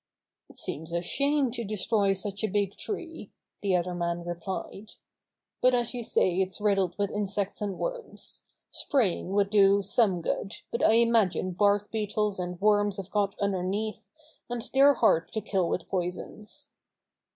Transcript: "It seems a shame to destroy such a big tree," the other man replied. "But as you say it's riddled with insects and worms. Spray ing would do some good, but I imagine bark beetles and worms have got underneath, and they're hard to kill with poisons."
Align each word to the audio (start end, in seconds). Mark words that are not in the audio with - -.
"It 0.49 0.57
seems 0.57 0.93
a 0.93 1.01
shame 1.03 1.51
to 1.51 1.63
destroy 1.63 2.13
such 2.13 2.43
a 2.43 2.47
big 2.49 2.75
tree," 2.75 3.29
the 3.61 3.75
other 3.75 3.93
man 3.93 4.23
replied. 4.23 4.93
"But 5.61 5.75
as 5.75 5.93
you 5.93 6.01
say 6.01 6.37
it's 6.39 6.59
riddled 6.59 6.97
with 6.97 7.11
insects 7.11 7.61
and 7.61 7.77
worms. 7.77 8.41
Spray 8.71 9.11
ing 9.19 9.33
would 9.33 9.51
do 9.51 9.83
some 9.83 10.23
good, 10.23 10.55
but 10.71 10.83
I 10.83 10.93
imagine 10.93 11.51
bark 11.51 11.91
beetles 11.91 12.39
and 12.39 12.59
worms 12.59 12.97
have 12.97 13.11
got 13.11 13.37
underneath, 13.39 14.09
and 14.49 14.67
they're 14.73 14.95
hard 14.95 15.31
to 15.33 15.39
kill 15.39 15.69
with 15.69 15.87
poisons." 15.87 16.71